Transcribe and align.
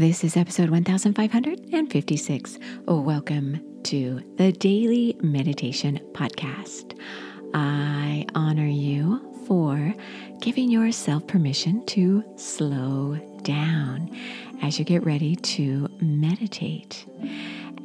This 0.00 0.24
is 0.24 0.34
episode 0.34 0.70
1556. 0.70 2.58
Welcome 2.86 3.82
to 3.82 4.22
the 4.38 4.50
Daily 4.50 5.14
Meditation 5.20 6.00
Podcast. 6.12 6.98
I 7.52 8.24
honor 8.34 8.66
you 8.66 9.20
for 9.46 9.94
giving 10.40 10.70
yourself 10.70 11.26
permission 11.26 11.84
to 11.84 12.24
slow 12.36 13.18
down 13.42 14.10
as 14.62 14.78
you 14.78 14.86
get 14.86 15.04
ready 15.04 15.36
to 15.36 15.86
meditate. 16.00 17.04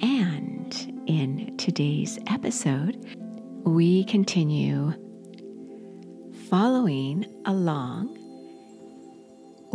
And 0.01 1.03
in 1.07 1.57
today's 1.57 2.17
episode, 2.27 2.95
we 3.65 4.05
continue 4.05 4.93
following 6.49 7.25
along 7.43 8.24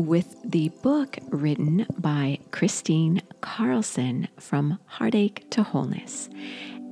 with 0.01 0.35
the 0.43 0.71
book 0.83 1.19
written 1.29 1.87
by 1.99 2.39
Christine 2.53 3.21
Carlson 3.43 4.29
from 4.39 4.79
Heartache 4.87 5.49
to 5.51 5.63
Wholeness. 5.63 6.31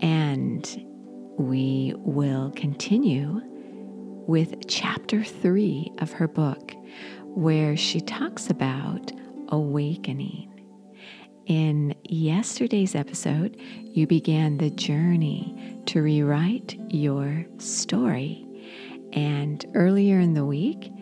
And 0.03 0.87
we 1.39 1.95
will 1.97 2.53
continue 2.55 3.41
with 4.27 4.69
chapter 4.69 5.25
three 5.25 5.91
of 5.99 6.13
her 6.13 6.29
book, 6.29 6.75
where 7.25 7.79
she 7.79 8.03
talks 8.03 8.51
about 8.51 9.11
awakening. 9.49 10.45
In 11.47 11.95
yesterday's 12.05 12.95
episode, 12.95 13.57
you 13.85 14.07
began 14.07 14.59
the 14.59 14.71
journey 14.71 15.81
to 15.87 16.03
rewrite 16.03 16.79
your 16.91 17.47
story. 17.57 18.45
And 19.15 19.65
earlier 19.75 20.21
in 20.21 20.35
the 20.35 20.45
week, 20.45 20.93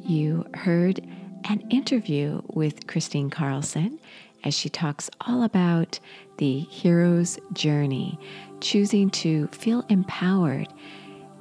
you 0.00 0.44
heard 0.54 1.00
an 1.48 1.60
interview 1.70 2.40
with 2.48 2.86
Christine 2.86 3.30
Carlson 3.30 3.98
as 4.44 4.54
she 4.54 4.68
talks 4.68 5.10
all 5.20 5.42
about 5.42 5.98
the 6.38 6.60
hero's 6.60 7.38
journey, 7.52 8.18
choosing 8.60 9.10
to 9.10 9.46
feel 9.48 9.84
empowered 9.88 10.68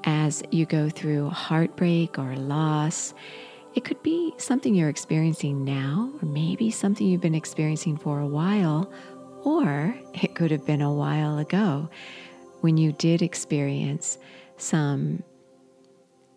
as 0.03 0.43
you 0.51 0.65
go 0.65 0.89
through 0.89 1.29
heartbreak 1.29 2.17
or 2.19 2.35
loss. 2.35 3.13
It 3.73 3.83
could 3.85 4.01
be 4.03 4.33
something 4.37 4.75
you're 4.75 4.89
experiencing 4.89 5.63
now, 5.63 6.11
or 6.21 6.25
maybe 6.25 6.71
something 6.71 7.07
you've 7.07 7.21
been 7.21 7.35
experiencing 7.35 7.97
for 7.97 8.19
a 8.19 8.27
while, 8.27 8.91
or 9.43 9.95
it 10.13 10.35
could 10.35 10.51
have 10.51 10.65
been 10.65 10.81
a 10.81 10.93
while 10.93 11.37
ago 11.37 11.89
when 12.59 12.77
you 12.77 12.91
did 12.91 13.21
experience 13.21 14.17
some 14.57 15.23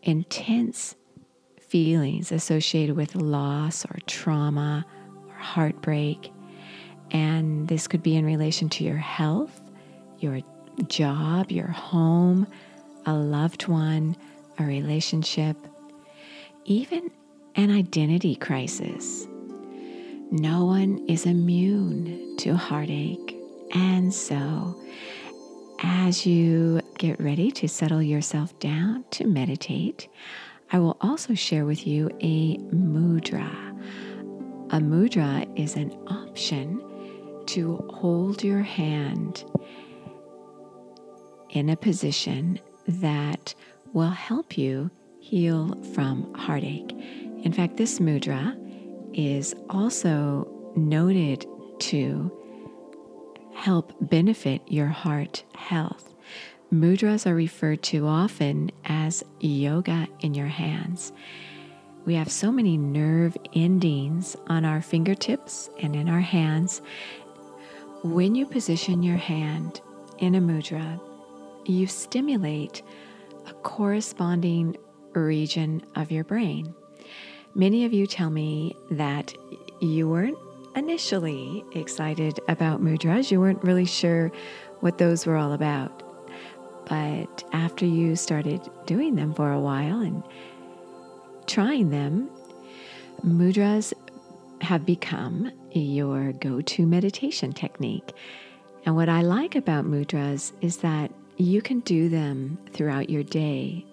intense 0.02 0.94
feelings 1.74 2.30
associated 2.30 2.94
with 2.94 3.16
loss 3.16 3.84
or 3.86 3.98
trauma 4.06 4.86
or 5.26 5.34
heartbreak. 5.34 6.32
And 7.10 7.66
this 7.66 7.88
could 7.88 8.00
be 8.00 8.14
in 8.14 8.24
relation 8.24 8.68
to 8.68 8.84
your 8.84 8.96
health, 8.96 9.60
your 10.20 10.38
job, 10.86 11.50
your 11.50 11.66
home, 11.66 12.46
a 13.06 13.12
loved 13.12 13.66
one, 13.66 14.14
a 14.56 14.62
relationship, 14.62 15.56
even 16.64 17.10
an 17.56 17.72
identity 17.72 18.36
crisis. 18.36 19.26
No 20.30 20.66
one 20.66 21.04
is 21.08 21.26
immune 21.26 22.36
to 22.36 22.54
heartache. 22.54 23.36
And 23.74 24.14
so, 24.14 24.80
as 25.82 26.24
you 26.24 26.82
get 26.98 27.20
ready 27.20 27.50
to 27.50 27.66
settle 27.66 28.00
yourself 28.00 28.56
down 28.60 29.04
to 29.10 29.26
meditate, 29.26 30.06
I 30.70 30.78
will 30.78 30.96
also 31.00 31.34
share 31.34 31.64
with 31.64 31.86
you 31.86 32.10
a 32.20 32.56
mudra. 32.74 33.50
A 34.70 34.80
mudra 34.80 35.46
is 35.58 35.76
an 35.76 35.92
option 36.06 36.80
to 37.46 37.76
hold 37.90 38.42
your 38.42 38.62
hand 38.62 39.44
in 41.50 41.68
a 41.68 41.76
position 41.76 42.58
that 42.88 43.54
will 43.92 44.10
help 44.10 44.58
you 44.58 44.90
heal 45.20 45.80
from 45.94 46.32
heartache. 46.34 46.92
In 47.42 47.52
fact, 47.52 47.76
this 47.76 47.98
mudra 47.98 48.56
is 49.12 49.54
also 49.70 50.72
noted 50.76 51.46
to 51.78 52.32
help 53.54 53.92
benefit 54.00 54.60
your 54.66 54.88
heart 54.88 55.44
health. 55.54 56.13
Mudras 56.74 57.24
are 57.24 57.36
referred 57.36 57.84
to 57.84 58.08
often 58.08 58.68
as 58.84 59.22
yoga 59.38 60.08
in 60.18 60.34
your 60.34 60.48
hands. 60.48 61.12
We 62.04 62.14
have 62.14 62.32
so 62.32 62.50
many 62.50 62.76
nerve 62.76 63.36
endings 63.52 64.36
on 64.48 64.64
our 64.64 64.82
fingertips 64.82 65.70
and 65.80 65.94
in 65.94 66.08
our 66.08 66.20
hands. 66.20 66.82
When 68.02 68.34
you 68.34 68.44
position 68.44 69.04
your 69.04 69.16
hand 69.16 69.82
in 70.18 70.34
a 70.34 70.40
mudra, 70.40 71.00
you 71.64 71.86
stimulate 71.86 72.82
a 73.46 73.52
corresponding 73.52 74.76
region 75.12 75.80
of 75.94 76.10
your 76.10 76.24
brain. 76.24 76.74
Many 77.54 77.84
of 77.84 77.92
you 77.92 78.08
tell 78.08 78.30
me 78.30 78.74
that 78.90 79.32
you 79.80 80.08
weren't 80.08 80.38
initially 80.74 81.64
excited 81.76 82.40
about 82.48 82.82
mudras, 82.82 83.30
you 83.30 83.38
weren't 83.38 83.62
really 83.62 83.84
sure 83.84 84.32
what 84.80 84.98
those 84.98 85.24
were 85.24 85.36
all 85.36 85.52
about. 85.52 86.03
But 86.86 87.44
after 87.52 87.86
you 87.86 88.16
started 88.16 88.60
doing 88.86 89.14
them 89.14 89.34
for 89.34 89.52
a 89.52 89.60
while 89.60 90.00
and 90.00 90.22
trying 91.46 91.90
them, 91.90 92.28
mudras 93.24 93.92
have 94.60 94.86
become 94.86 95.50
your 95.72 96.32
go 96.32 96.60
to 96.60 96.86
meditation 96.86 97.52
technique. 97.52 98.12
And 98.86 98.96
what 98.96 99.08
I 99.08 99.22
like 99.22 99.56
about 99.56 99.86
mudras 99.86 100.52
is 100.60 100.78
that 100.78 101.10
you 101.36 101.62
can 101.62 101.80
do 101.80 102.08
them 102.08 102.58
throughout 102.72 103.10
your 103.10 103.22
day, 103.22 103.84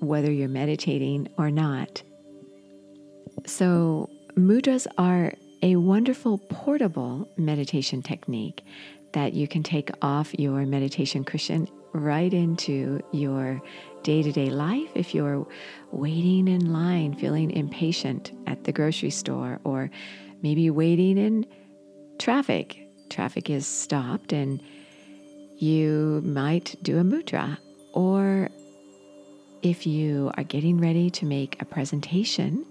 whether 0.00 0.30
you're 0.30 0.48
meditating 0.48 1.28
or 1.38 1.50
not. 1.50 2.02
So, 3.46 4.10
mudras 4.36 4.86
are 4.96 5.32
a 5.62 5.76
wonderful 5.76 6.38
portable 6.38 7.28
meditation 7.36 8.02
technique 8.02 8.62
that 9.12 9.32
you 9.32 9.48
can 9.48 9.62
take 9.62 9.90
off 10.02 10.34
your 10.38 10.66
meditation 10.66 11.24
cushion 11.24 11.68
right 11.94 12.34
into 12.34 13.00
your 13.12 13.62
day 14.02 14.22
to 14.22 14.32
day 14.32 14.50
life 14.50 14.90
if 14.94 15.14
you're 15.14 15.46
waiting 15.92 16.48
in 16.48 16.72
line, 16.72 17.14
feeling 17.14 17.50
impatient 17.52 18.32
at 18.46 18.64
the 18.64 18.72
grocery 18.72 19.10
store, 19.10 19.60
or 19.64 19.90
maybe 20.42 20.68
waiting 20.70 21.16
in 21.16 21.46
traffic. 22.18 22.80
Traffic 23.08 23.48
is 23.48 23.66
stopped 23.66 24.32
and 24.32 24.60
you 25.56 26.20
might 26.24 26.74
do 26.82 26.98
a 26.98 27.02
mudra. 27.02 27.58
Or 27.92 28.48
if 29.62 29.86
you 29.86 30.30
are 30.36 30.44
getting 30.44 30.78
ready 30.78 31.10
to 31.10 31.24
make 31.24 31.60
a 31.62 31.64
presentation 31.64 32.66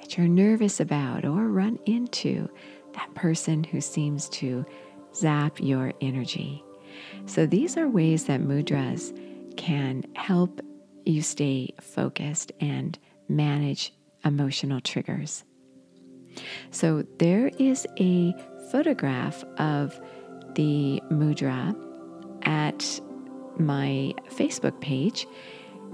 that 0.00 0.18
you're 0.18 0.28
nervous 0.28 0.80
about 0.80 1.24
or 1.24 1.48
run 1.48 1.78
into 1.86 2.48
that 2.94 3.14
person 3.14 3.64
who 3.64 3.80
seems 3.80 4.28
to 4.30 4.66
zap 5.14 5.60
your 5.60 5.92
energy. 6.00 6.62
So, 7.26 7.46
these 7.46 7.76
are 7.76 7.88
ways 7.88 8.24
that 8.24 8.40
mudras 8.40 9.16
can 9.56 10.04
help 10.14 10.60
you 11.04 11.22
stay 11.22 11.74
focused 11.80 12.52
and 12.60 12.98
manage 13.28 13.92
emotional 14.24 14.80
triggers. 14.80 15.44
So, 16.70 17.04
there 17.18 17.50
is 17.58 17.86
a 17.98 18.34
photograph 18.70 19.44
of 19.58 19.98
the 20.54 21.00
mudra 21.10 21.74
at 22.42 23.00
my 23.58 24.14
Facebook 24.30 24.80
page. 24.80 25.26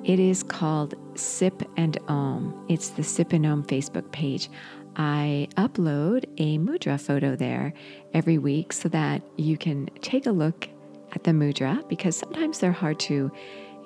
It 0.04 0.18
is 0.18 0.42
called 0.42 0.94
Sip 1.14 1.62
and 1.76 1.96
Om. 2.08 2.66
It's 2.68 2.90
the 2.90 3.04
Sip 3.04 3.32
and 3.32 3.46
Om 3.46 3.64
Facebook 3.64 4.10
page. 4.12 4.50
I 4.96 5.48
upload 5.56 6.24
a 6.38 6.58
mudra 6.58 7.00
photo 7.00 7.36
there 7.36 7.72
every 8.12 8.38
week 8.38 8.72
so 8.72 8.88
that 8.90 9.22
you 9.36 9.56
can 9.56 9.88
take 10.00 10.26
a 10.26 10.32
look 10.32 10.68
at 11.14 11.24
the 11.24 11.30
mudra 11.30 11.86
because 11.88 12.16
sometimes 12.16 12.58
they're 12.58 12.72
hard 12.72 12.98
to 13.00 13.30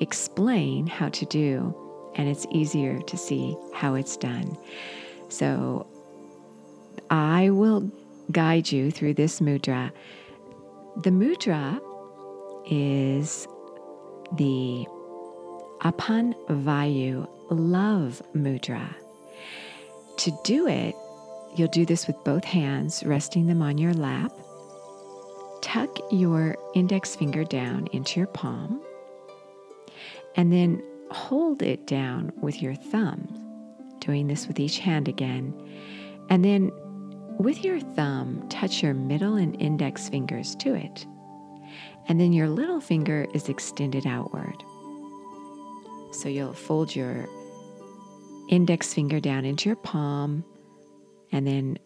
explain 0.00 0.86
how 0.86 1.08
to 1.08 1.24
do, 1.26 1.74
and 2.14 2.28
it's 2.28 2.46
easier 2.50 3.00
to 3.02 3.16
see 3.16 3.56
how 3.74 3.94
it's 3.94 4.16
done. 4.16 4.56
So 5.28 5.86
I 7.10 7.50
will 7.50 7.90
guide 8.32 8.70
you 8.70 8.90
through 8.90 9.14
this 9.14 9.40
mudra. 9.40 9.92
The 11.02 11.10
mudra 11.10 11.80
is 12.68 13.46
the 14.36 14.86
Apan 15.82 16.34
Vayu 16.48 17.28
Love 17.50 18.22
Mudra. 18.34 18.94
To 20.18 20.38
do 20.44 20.66
it, 20.66 20.94
you'll 21.54 21.68
do 21.68 21.84
this 21.84 22.06
with 22.06 22.16
both 22.24 22.44
hands, 22.44 23.04
resting 23.04 23.46
them 23.46 23.62
on 23.62 23.78
your 23.78 23.92
lap 23.92 24.32
tuck 25.76 25.98
your 26.10 26.56
index 26.72 27.14
finger 27.14 27.44
down 27.44 27.86
into 27.92 28.18
your 28.18 28.26
palm 28.28 28.80
and 30.34 30.50
then 30.50 30.82
hold 31.10 31.62
it 31.62 31.86
down 31.86 32.32
with 32.40 32.62
your 32.62 32.74
thumb, 32.74 33.28
doing 33.98 34.26
this 34.26 34.48
with 34.48 34.58
each 34.58 34.78
hand 34.78 35.06
again. 35.06 35.52
And 36.30 36.42
then 36.42 36.72
with 37.38 37.62
your 37.62 37.78
thumb, 37.78 38.48
touch 38.48 38.82
your 38.82 38.94
middle 38.94 39.34
and 39.34 39.60
index 39.60 40.08
fingers 40.08 40.56
to 40.56 40.74
it. 40.74 41.06
And 42.08 42.18
then 42.18 42.32
your 42.32 42.48
little 42.48 42.80
finger 42.80 43.26
is 43.34 43.50
extended 43.50 44.06
outward. 44.06 44.56
So 46.10 46.30
you'll 46.30 46.54
fold 46.54 46.96
your 46.96 47.28
index 48.48 48.94
finger 48.94 49.20
down 49.20 49.44
into 49.44 49.68
your 49.68 49.76
palm 49.76 50.42
and 51.32 51.46
then 51.46 51.78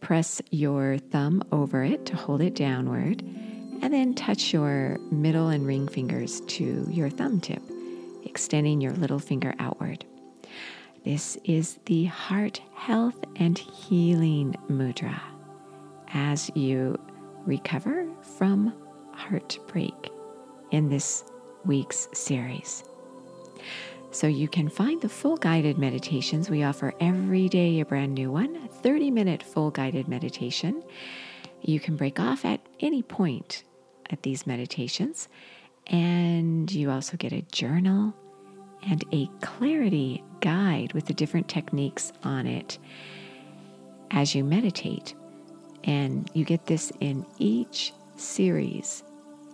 press 0.00 0.40
your 0.50 0.98
thumb 0.98 1.42
over 1.52 1.84
it 1.84 2.06
to 2.06 2.16
hold 2.16 2.40
it 2.40 2.54
downward. 2.54 3.22
And 3.82 3.92
then 3.92 4.14
touch 4.14 4.52
your 4.52 4.98
middle 5.10 5.48
and 5.48 5.66
ring 5.66 5.86
fingers 5.86 6.40
to 6.42 6.86
your 6.90 7.10
thumb 7.10 7.40
tip, 7.40 7.62
extending 8.24 8.80
your 8.80 8.92
little 8.92 9.18
finger 9.18 9.54
outward. 9.58 10.04
This 11.04 11.36
is 11.44 11.78
the 11.84 12.06
heart 12.06 12.60
health 12.74 13.22
and 13.36 13.56
healing 13.58 14.56
mudra 14.68 15.20
as 16.08 16.50
you 16.54 16.98
recover 17.44 18.06
from 18.38 18.72
heartbreak 19.12 20.10
in 20.70 20.88
this 20.88 21.24
week's 21.64 22.08
series. 22.12 22.82
So 24.16 24.26
you 24.26 24.48
can 24.48 24.70
find 24.70 24.98
the 25.02 25.10
full 25.10 25.36
guided 25.36 25.76
meditations. 25.76 26.48
We 26.48 26.62
offer 26.62 26.94
every 27.00 27.50
day 27.50 27.80
a 27.80 27.84
brand 27.84 28.14
new 28.14 28.32
one, 28.32 28.66
30 28.80 29.10
minute 29.10 29.42
full 29.42 29.70
guided 29.70 30.08
meditation. 30.08 30.82
You 31.60 31.78
can 31.80 31.96
break 31.96 32.18
off 32.18 32.46
at 32.46 32.62
any 32.80 33.02
point 33.02 33.62
at 34.08 34.22
these 34.22 34.46
meditations. 34.46 35.28
And 35.88 36.72
you 36.72 36.90
also 36.90 37.18
get 37.18 37.34
a 37.34 37.42
journal 37.42 38.14
and 38.88 39.04
a 39.12 39.26
clarity 39.42 40.24
guide 40.40 40.94
with 40.94 41.04
the 41.04 41.12
different 41.12 41.48
techniques 41.48 42.10
on 42.22 42.46
it 42.46 42.78
as 44.12 44.34
you 44.34 44.44
meditate. 44.44 45.14
And 45.84 46.30
you 46.32 46.46
get 46.46 46.64
this 46.64 46.90
in 47.00 47.26
each 47.38 47.92
series. 48.16 49.04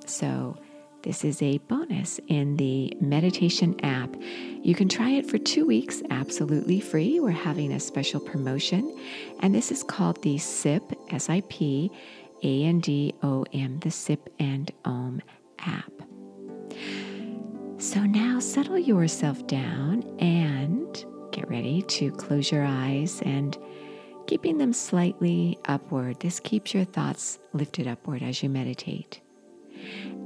So, 0.06 0.56
this 1.02 1.25
is 1.25 1.43
a 1.43 1.58
bonus 1.58 2.20
in 2.28 2.56
the 2.56 2.96
meditation 3.00 3.78
app. 3.84 4.14
You 4.62 4.75
can 4.75 4.88
try 4.88 5.10
it 5.10 5.26
for 5.26 5.38
two 5.38 5.66
weeks 5.66 6.02
absolutely 6.10 6.81
free. 6.81 7.19
We're 7.19 7.31
having 7.32 7.72
a 7.72 7.81
special 7.81 8.20
promotion, 8.20 8.96
and 9.40 9.54
this 9.54 9.72
is 9.72 9.82
called 9.82 10.22
the 10.22 10.38
SIP, 10.38 10.93
S 11.10 11.28
I 11.28 11.43
P 11.49 11.90
A 12.44 12.64
N 12.64 12.81
D 12.81 13.14
O 13.22 13.44
M, 13.52 13.81
the 13.81 13.90
SIP 13.90 14.32
and 14.38 14.70
OM 14.84 15.20
app. 15.58 15.93
So 17.78 18.00
now 18.04 18.38
settle 18.38 18.78
yourself 18.78 19.44
down 19.49 20.04
and 20.20 21.04
get 21.32 21.49
ready 21.49 21.82
to 21.82 22.12
close 22.12 22.52
your 22.52 22.64
eyes 22.64 23.20
and 23.22 23.58
keeping 24.28 24.58
them 24.58 24.72
slightly 24.72 25.58
upward. 25.64 26.20
This 26.20 26.38
keeps 26.38 26.72
your 26.72 26.84
thoughts 26.84 27.40
lifted 27.52 27.88
upward 27.88 28.22
as 28.22 28.43
you 28.43 28.49
meditate. 28.49 29.20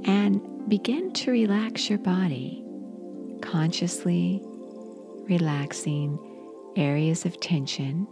And 0.05 0.56
begin 0.67 1.13
to 1.13 1.31
relax 1.31 1.89
your 1.89 1.99
body, 1.99 2.63
consciously 3.41 4.41
relaxing 5.29 6.19
areas 6.75 7.25
of 7.25 7.39
tension 7.39 8.07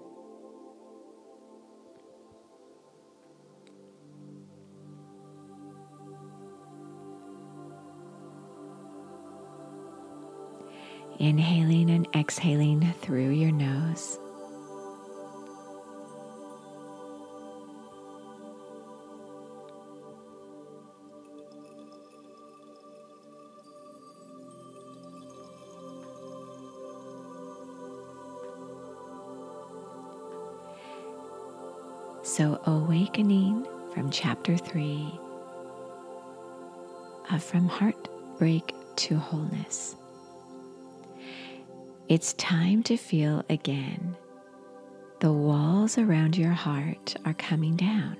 Inhaling 11.17 11.89
and 11.89 12.07
exhaling 12.13 12.93
through 13.01 13.29
your 13.29 13.51
nose. 13.51 14.19
So, 32.35 32.59
awakening 32.65 33.65
from 33.93 34.09
chapter 34.09 34.57
three 34.57 35.09
of 37.31 37.41
From 37.41 37.69
Heartbreak 37.69 38.75
to 38.97 39.15
Wholeness. 39.15 39.95
It's 42.09 42.33
time 42.33 42.83
to 42.83 42.97
feel 42.97 43.41
again. 43.49 44.17
The 45.21 45.31
walls 45.31 45.97
around 45.97 46.35
your 46.35 46.51
heart 46.51 47.15
are 47.23 47.35
coming 47.35 47.77
down, 47.77 48.17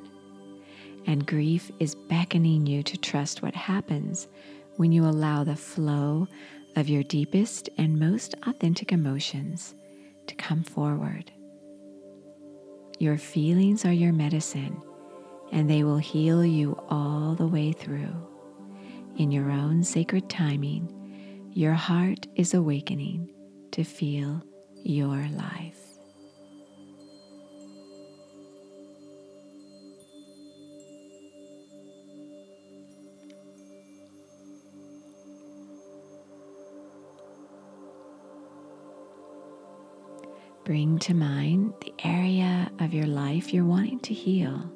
and 1.05 1.27
grief 1.27 1.69
is 1.81 1.93
beckoning 1.93 2.65
you 2.65 2.83
to 2.83 2.97
trust 2.97 3.41
what 3.41 3.53
happens 3.53 4.29
when 4.77 4.93
you 4.93 5.03
allow 5.03 5.43
the 5.43 5.57
flow 5.57 6.29
of 6.77 6.87
your 6.87 7.03
deepest 7.03 7.67
and 7.77 7.99
most 7.99 8.33
authentic 8.47 8.93
emotions 8.93 9.75
to 10.27 10.35
come 10.35 10.63
forward. 10.63 11.33
Your 12.97 13.17
feelings 13.17 13.83
are 13.85 13.91
your 13.91 14.13
medicine, 14.13 14.81
and 15.51 15.69
they 15.69 15.83
will 15.83 15.97
heal 15.97 16.45
you 16.45 16.79
all 16.89 17.35
the 17.35 17.47
way 17.47 17.73
through. 17.73 18.15
In 19.17 19.31
your 19.31 19.51
own 19.51 19.83
sacred 19.83 20.29
timing, 20.29 21.49
your 21.53 21.73
heart 21.73 22.27
is 22.35 22.53
awakening 22.53 23.31
to 23.71 23.83
feel 23.83 24.41
your 24.83 25.27
life. 25.29 25.84
Bring 40.65 40.97
to 40.99 41.13
mind 41.13 41.75
the 41.81 41.93
area 42.03 42.71
of 42.79 42.91
your 42.91 43.05
life 43.05 43.53
you're 43.53 43.63
wanting 43.63 43.99
to 43.99 44.15
heal. 44.15 44.71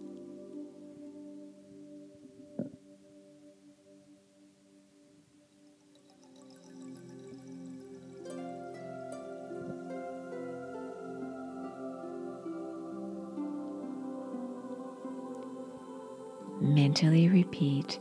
Mentally 16.61 17.29
repeat, 17.29 17.99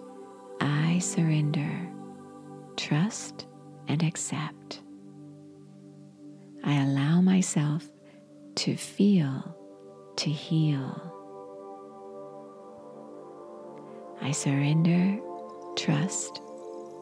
I 0.61 0.99
surrender, 0.99 1.90
trust, 2.76 3.47
and 3.88 4.02
accept. 4.02 4.83
I 6.68 6.82
allow 6.82 7.22
myself 7.22 7.88
to 8.56 8.76
feel, 8.76 9.56
to 10.16 10.28
heal. 10.28 11.00
I 14.20 14.32
surrender, 14.32 15.18
trust, 15.76 16.42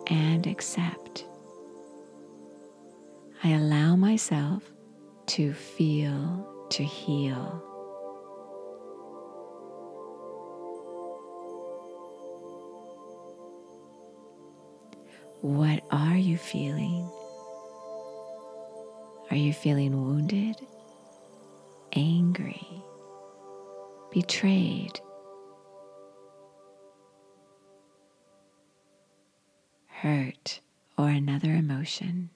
and 0.07 0.47
accept. 0.47 1.27
I 3.43 3.55
allow 3.55 3.97
myself 3.97 4.63
to 5.35 5.53
feel, 5.53 6.69
to 6.71 6.85
heal. 6.85 7.61
What 15.41 15.83
are 15.91 16.17
you 16.17 16.39
feeling? 16.39 17.11
Are 19.37 19.39
you 19.39 19.53
feeling 19.53 19.93
wounded, 20.03 20.57
angry, 21.93 22.67
betrayed, 24.11 24.99
hurt, 29.89 30.61
or 30.97 31.11
another 31.11 31.53
emotion? 31.53 32.31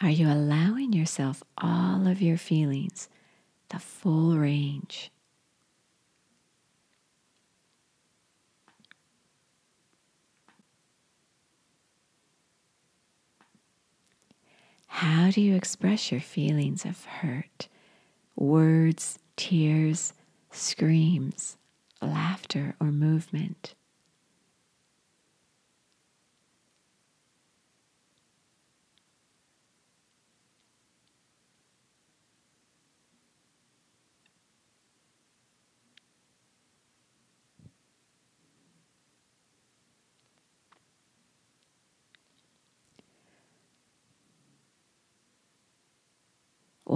Are 0.00 0.10
you 0.10 0.28
allowing 0.30 0.92
yourself 0.92 1.42
all 1.56 2.06
of 2.06 2.22
your 2.22 2.36
feelings, 2.38 3.08
the 3.70 3.80
full 3.80 4.36
range? 4.38 5.10
How 14.86 15.30
do 15.30 15.40
you 15.40 15.54
express 15.56 16.10
your 16.12 16.20
feelings 16.20 16.84
of 16.84 17.04
hurt? 17.04 17.68
Words, 18.36 19.18
tears, 19.36 20.12
screams, 20.52 21.56
laughter, 22.00 22.76
or 22.80 22.92
movement? 22.92 23.74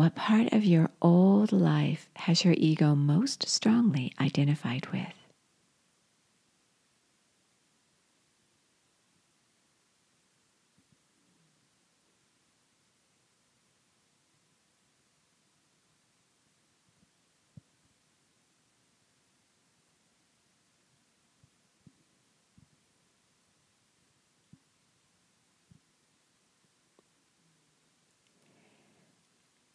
What 0.02 0.16
part 0.16 0.52
of 0.52 0.64
your 0.64 0.90
old 1.00 1.52
life 1.52 2.08
has 2.16 2.44
your 2.44 2.56
ego 2.58 2.96
most 2.96 3.48
strongly 3.48 4.12
identified 4.20 4.88
with? 4.92 5.14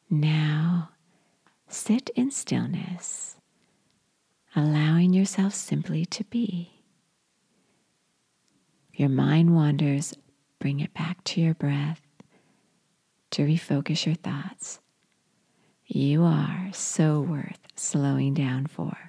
Now, 0.09 0.91
sit 1.67 2.09
in 2.15 2.31
stillness, 2.31 3.35
allowing 4.55 5.13
yourself 5.13 5.53
simply 5.53 6.05
to 6.05 6.23
be. 6.25 6.83
If 8.93 9.01
your 9.01 9.09
mind 9.09 9.53
wanders, 9.53 10.13
bring 10.59 10.79
it 10.79 10.93
back 10.93 11.23
to 11.25 11.41
your 11.41 11.53
breath 11.53 12.01
to 13.31 13.43
refocus 13.45 14.05
your 14.05 14.15
thoughts. 14.15 14.79
You 15.85 16.23
are 16.23 16.69
so 16.71 17.19
worth 17.19 17.59
slowing 17.75 18.33
down 18.33 18.67
for. 18.67 19.06